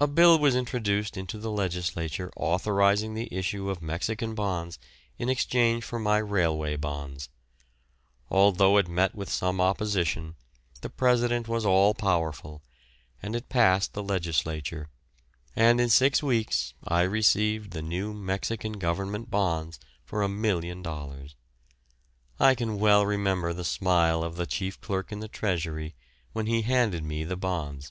[0.00, 4.78] A bill was introduced into the Legislature authorising the issue of Mexican bonds
[5.18, 7.28] in exchange for my railway bonds.
[8.30, 10.36] Although it met with some opposition,
[10.82, 12.62] the President was all powerful,
[13.20, 14.88] and it passed the Legislature,
[15.56, 21.34] and in six weeks I received the new Mexican government bonds for £1,000,000.
[22.38, 25.96] I can well remember the smile of the chief clerk in the Treasury
[26.34, 27.90] when he handed me the bonds.